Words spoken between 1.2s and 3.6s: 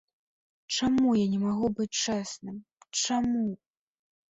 не магу быць чэсным, чаму?